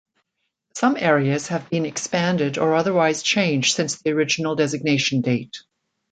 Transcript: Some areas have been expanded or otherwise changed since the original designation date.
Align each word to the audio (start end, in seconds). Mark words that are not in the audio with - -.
Some 0.73 0.97
areas 0.97 1.49
have 1.49 1.69
been 1.69 1.85
expanded 1.85 2.57
or 2.57 2.73
otherwise 2.73 3.21
changed 3.21 3.75
since 3.75 4.01
the 4.01 4.13
original 4.13 4.55
designation 4.55 5.21
date. 5.21 5.57